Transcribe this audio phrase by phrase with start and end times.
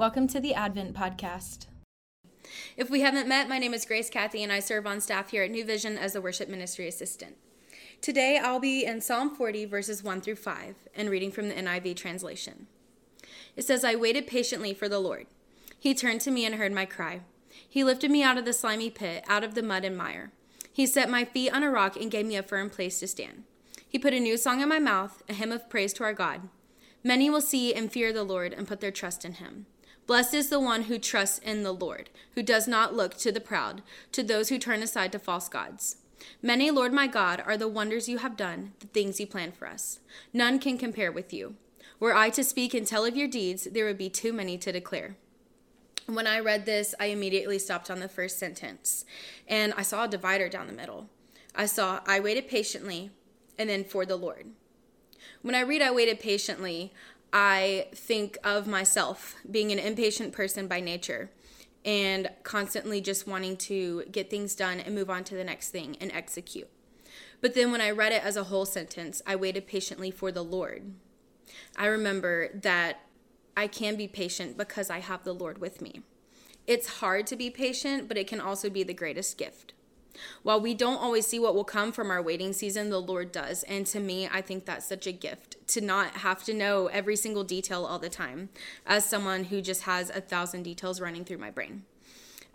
[0.00, 1.66] Welcome to the Advent Podcast.
[2.74, 5.42] If we haven't met, my name is Grace Cathy, and I serve on staff here
[5.42, 7.36] at New Vision as the worship ministry assistant.
[8.00, 11.96] Today I'll be in Psalm 40, verses 1 through 5, and reading from the NIV
[11.96, 12.66] translation.
[13.56, 15.26] It says, I waited patiently for the Lord.
[15.78, 17.20] He turned to me and heard my cry.
[17.68, 20.32] He lifted me out of the slimy pit, out of the mud and mire.
[20.72, 23.44] He set my feet on a rock and gave me a firm place to stand.
[23.86, 26.48] He put a new song in my mouth, a hymn of praise to our God.
[27.04, 29.66] Many will see and fear the Lord and put their trust in him.
[30.06, 33.40] Blessed is the one who trusts in the Lord, who does not look to the
[33.40, 33.82] proud,
[34.12, 35.96] to those who turn aside to false gods.
[36.42, 39.66] Many, Lord my God, are the wonders you have done, the things you planned for
[39.66, 40.00] us.
[40.32, 41.54] None can compare with you.
[41.98, 44.72] Were I to speak and tell of your deeds, there would be too many to
[44.72, 45.16] declare.
[46.06, 49.04] When I read this, I immediately stopped on the first sentence
[49.46, 51.08] and I saw a divider down the middle.
[51.54, 53.10] I saw, I waited patiently,
[53.58, 54.46] and then for the Lord.
[55.42, 56.92] When I read I waited patiently,
[57.32, 61.30] I think of myself being an impatient person by nature
[61.84, 65.96] and constantly just wanting to get things done and move on to the next thing
[66.00, 66.68] and execute.
[67.40, 70.44] But then when I read it as a whole sentence, I waited patiently for the
[70.44, 70.92] Lord.
[71.76, 73.00] I remember that
[73.56, 76.02] I can be patient because I have the Lord with me.
[76.66, 79.72] It's hard to be patient, but it can also be the greatest gift.
[80.42, 83.62] While we don't always see what will come from our waiting season, the Lord does.
[83.64, 87.16] And to me, I think that's such a gift to not have to know every
[87.16, 88.48] single detail all the time
[88.86, 91.84] as someone who just has a thousand details running through my brain.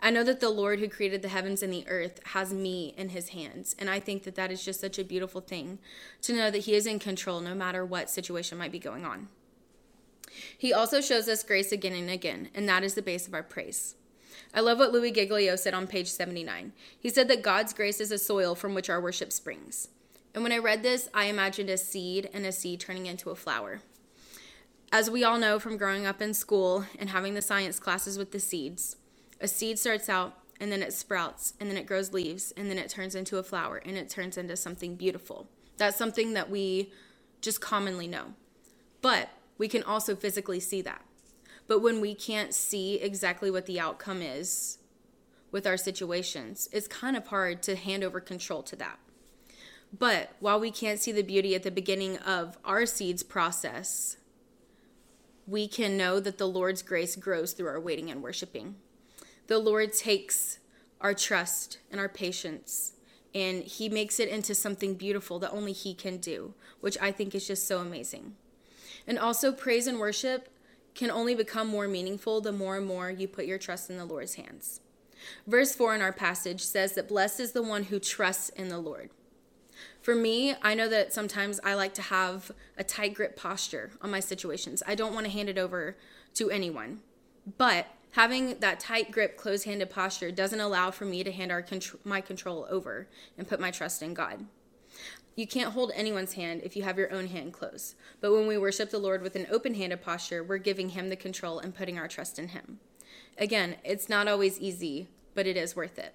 [0.00, 3.10] I know that the Lord who created the heavens and the earth has me in
[3.10, 3.74] his hands.
[3.78, 5.78] And I think that that is just such a beautiful thing
[6.22, 9.28] to know that he is in control no matter what situation might be going on.
[10.56, 13.42] He also shows us grace again and again, and that is the base of our
[13.42, 13.94] praise.
[14.54, 16.72] I love what Louis Giglio said on page 79.
[16.98, 19.88] He said that God's grace is a soil from which our worship springs.
[20.34, 23.34] And when I read this, I imagined a seed and a seed turning into a
[23.34, 23.80] flower.
[24.92, 28.32] As we all know from growing up in school and having the science classes with
[28.32, 28.96] the seeds,
[29.40, 32.78] a seed starts out and then it sprouts and then it grows leaves and then
[32.78, 35.48] it turns into a flower and it turns into something beautiful.
[35.76, 36.92] That's something that we
[37.40, 38.34] just commonly know.
[39.02, 39.28] But
[39.58, 41.02] we can also physically see that.
[41.66, 44.78] But when we can't see exactly what the outcome is
[45.50, 48.98] with our situations, it's kind of hard to hand over control to that.
[49.96, 54.16] But while we can't see the beauty at the beginning of our seeds process,
[55.46, 58.76] we can know that the Lord's grace grows through our waiting and worshiping.
[59.46, 60.58] The Lord takes
[61.00, 62.92] our trust and our patience
[63.36, 67.34] and he makes it into something beautiful that only he can do, which I think
[67.34, 68.34] is just so amazing.
[69.06, 70.48] And also, praise and worship
[70.96, 74.04] can only become more meaningful the more and more you put your trust in the
[74.04, 74.80] Lord's hands.
[75.46, 78.78] Verse 4 in our passage says that blessed is the one who trusts in the
[78.78, 79.10] Lord.
[80.00, 84.10] For me, I know that sometimes I like to have a tight grip posture on
[84.10, 84.82] my situations.
[84.86, 85.96] I don't want to hand it over
[86.34, 87.00] to anyone.
[87.58, 91.64] But having that tight grip, closed handed posture doesn't allow for me to hand our
[92.04, 94.46] my control over and put my trust in God.
[95.34, 97.94] You can't hold anyone's hand if you have your own hand closed.
[98.20, 101.16] But when we worship the Lord with an open handed posture, we're giving Him the
[101.16, 102.80] control and putting our trust in Him.
[103.36, 106.14] Again, it's not always easy, but it is worth it.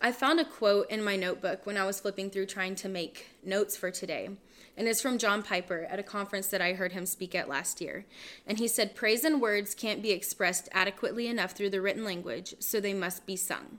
[0.00, 3.28] I found a quote in my notebook when I was flipping through trying to make
[3.44, 4.30] notes for today.
[4.76, 7.80] And it's from John Piper at a conference that I heard him speak at last
[7.80, 8.06] year.
[8.46, 12.54] And he said, Praise and words can't be expressed adequately enough through the written language,
[12.58, 13.78] so they must be sung.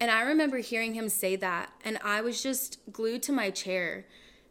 [0.00, 4.06] And I remember hearing him say that, and I was just glued to my chair.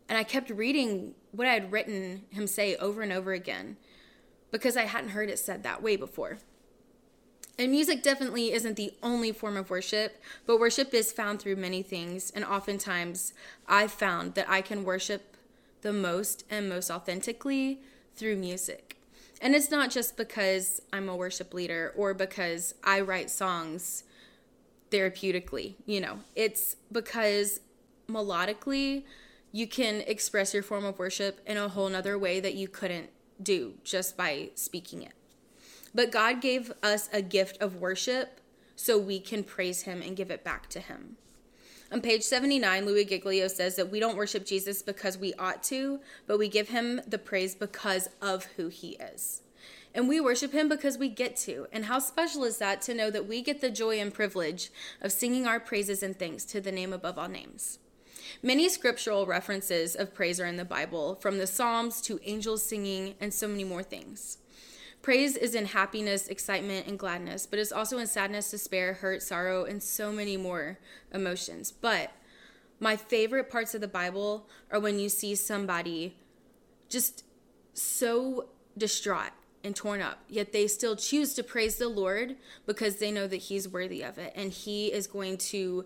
[0.09, 3.78] And I kept reading what I had written him say over and over again
[4.52, 6.40] because I hadn't heard it said that way before.
[7.59, 11.81] And music definitely isn't the only form of worship, but worship is found through many
[11.81, 12.31] things.
[12.31, 13.34] And oftentimes
[13.68, 15.35] I've found that I can worship
[15.81, 17.82] the most and most authentically
[18.16, 18.97] through music.
[19.41, 24.03] And it's not just because I'm a worship leader or because I write songs
[24.91, 26.19] therapeutically, you know.
[26.35, 27.59] It's because
[28.09, 29.03] melodically
[29.51, 33.09] you can express your form of worship in a whole nother way that you couldn't
[33.41, 35.13] do just by speaking it.
[35.93, 38.39] But God gave us a gift of worship
[38.75, 41.17] so we can praise him and give it back to him.
[41.91, 46.01] On page 79, Louis Giglio says that we don't worship Jesus because we ought to,
[46.28, 49.41] but we give him the praise because of who he is.
[49.97, 51.66] And we worship him because we get to.
[51.73, 54.70] And how special is that to know that we get the joy and privilege
[55.02, 57.79] of singing our praises and thanks to the name above all names?
[58.44, 63.16] Many scriptural references of praise are in the Bible, from the Psalms to angels singing
[63.20, 64.38] and so many more things.
[65.02, 69.66] Praise is in happiness, excitement, and gladness, but it's also in sadness, despair, hurt, sorrow,
[69.66, 70.78] and so many more
[71.11, 71.72] emotions.
[71.72, 72.11] But
[72.79, 76.17] my favorite parts of the Bible are when you see somebody
[76.88, 77.23] just
[77.73, 79.32] so distraught
[79.64, 83.38] and torn up, yet they still choose to praise the Lord because they know that
[83.38, 85.86] He's worthy of it and He is going to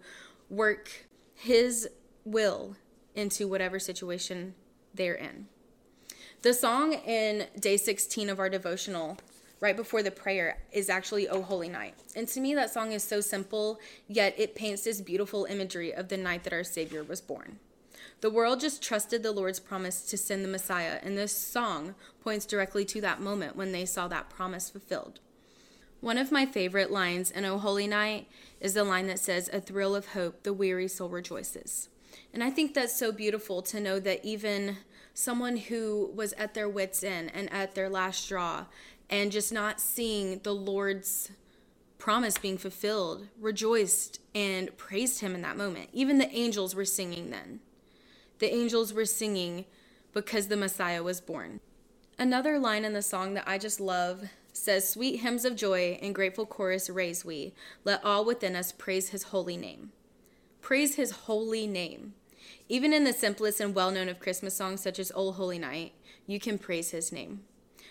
[0.49, 1.89] work His
[2.25, 2.75] will
[3.15, 4.53] into whatever situation
[4.93, 5.47] they're in.
[6.41, 9.17] The song in day 16 of our devotional,
[9.59, 11.93] right before the prayer, is actually Oh Holy Night.
[12.15, 16.09] And to me, that song is so simple, yet it paints this beautiful imagery of
[16.09, 17.59] the night that our Savior was born.
[18.21, 22.45] The world just trusted the Lord's promise to send the Messiah, and this song points
[22.45, 25.19] directly to that moment when they saw that promise fulfilled.
[26.01, 28.27] One of my favorite lines in O Holy Night
[28.59, 31.89] is the line that says, A thrill of hope, the weary soul rejoices.
[32.33, 34.77] And I think that's so beautiful to know that even
[35.13, 38.65] someone who was at their wits' end and at their last straw
[39.09, 41.31] and just not seeing the Lord's
[41.97, 45.89] promise being fulfilled rejoiced and praised him in that moment.
[45.93, 47.59] Even the angels were singing then.
[48.41, 49.65] The angels were singing
[50.13, 51.59] because the Messiah was born.
[52.17, 56.15] Another line in the song that I just love says, Sweet hymns of joy and
[56.15, 57.53] grateful chorus raise we.
[57.85, 59.91] Let all within us praise his holy name.
[60.59, 62.15] Praise his holy name.
[62.67, 65.93] Even in the simplest and well known of Christmas songs, such as O Holy Night,
[66.25, 67.41] you can praise his name.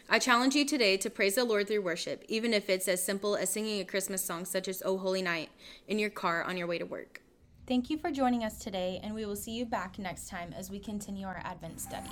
[0.09, 3.37] I challenge you today to praise the Lord through worship, even if it's as simple
[3.37, 5.51] as singing a Christmas song such as O Holy Night
[5.87, 7.23] in your car on your way to work.
[7.71, 10.73] Thank you for joining us today, and we will see you back next time as
[10.73, 12.11] we continue our Advent study.